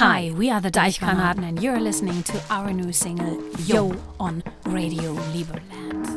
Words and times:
Hi, 0.00 0.32
we 0.34 0.48
are 0.48 0.62
the 0.62 0.70
Deichgranaten, 0.70 1.44
and 1.44 1.62
you're 1.62 1.78
listening 1.78 2.22
to 2.22 2.42
our 2.48 2.72
new 2.72 2.90
single, 2.90 3.38
Yo, 3.66 3.94
on 4.18 4.42
Radio 4.64 5.12
Lieberland. 5.34 6.09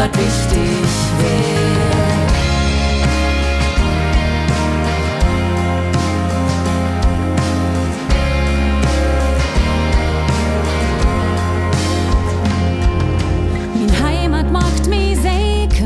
Was 0.00 0.08
wichtig 0.14 0.86
wär? 1.18 1.60
Min 13.78 13.90
Heimat 14.02 14.50
macht 14.50 14.88
mi 14.88 15.14
säke, 15.16 15.84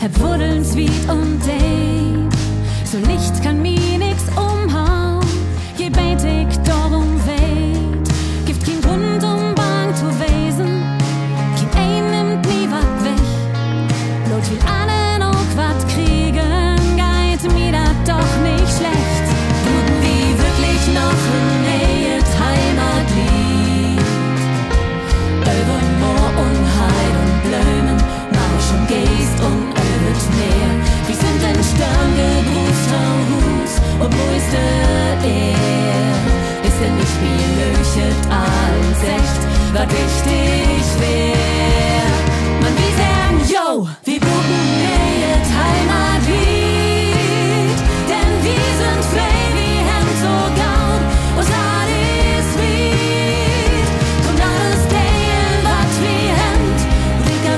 hab 0.00 0.18
Wurdeln 0.20 0.64
sweet 0.64 0.90
und 1.10 1.44
deep. 1.44 1.65
Will 14.48 14.60
allen 14.60 15.22
auch 15.24 15.50
wat 15.56 15.88
kriegen, 15.88 16.78
geht 16.94 17.52
mir 17.52 17.72
dat 17.72 17.98
doch 18.06 18.32
nicht 18.46 18.70
schlecht. 18.78 19.26
Würden 19.66 19.98
wir 20.06 20.38
wirklich 20.38 20.82
noch 20.94 21.20
in 21.34 21.46
Nähe 21.66 22.18
Heimat 22.38 23.08
liegt? 23.18 24.40
Über 25.42 25.80
Moor 25.98 26.30
und 26.44 26.62
und 27.22 27.34
Blumen, 27.42 27.98
Marsch 28.36 28.70
und 28.70 28.86
Geest 28.86 29.38
und 29.42 29.66
über 29.74 30.14
Meer. 30.38 30.72
Wir 31.08 31.16
sind 31.16 31.42
in 31.42 31.58
Stern 31.66 32.10
gegrüßt, 32.14 32.88
Haus, 32.94 33.72
und 33.98 34.14
wo 34.14 34.26
ist 34.36 34.52
der 34.52 35.28
er? 35.28 36.68
Ist 36.68 36.80
er 36.84 36.92
nicht 36.94 37.16
wie 37.20 37.46
löchet 37.58 38.26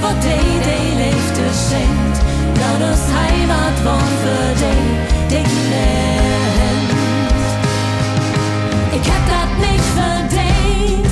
Wo 0.08 0.14
die, 0.14 0.60
die 0.69 0.88
Leifte 1.02 1.44
schenkt, 1.69 2.19
na 2.58 2.70
das 2.78 3.02
Heimat 3.19 3.76
wohnt 3.84 4.16
für 4.22 4.48
die, 4.62 4.86
die 5.28 5.42
gelernt. 5.52 6.92
Ich 8.96 9.06
hab 9.12 9.24
dat 9.34 9.50
nicht 9.60 9.88
verdient, 10.00 11.10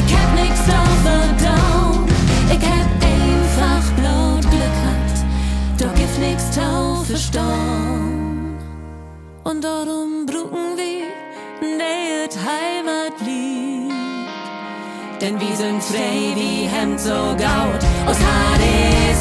ich 0.00 0.10
hab 0.16 0.28
nix 0.34 0.54
auf 0.80 0.96
verdauen, 1.06 2.04
ich 2.50 2.64
hab 2.66 2.88
einfach 3.14 3.84
blut 3.94 4.44
Glück 4.50 4.74
gehabt, 4.80 5.18
doch 5.78 5.94
gibt 5.94 6.18
nix 6.18 6.50
tau 6.50 7.04
verstauen. 7.04 8.58
Und 9.44 9.62
darum 9.62 10.26
brucken 10.26 10.76
wir, 10.76 11.06
nähet 11.60 12.36
Heimatlied. 12.36 12.95
Denn 15.26 15.40
wir 15.40 15.56
sind 15.56 15.82
frei 15.82 16.36
wie 16.36 16.68
Hemd 16.68 17.00
so 17.00 17.10
gaut. 17.10 17.82
Aus 18.06 18.16
Hades 18.16 19.15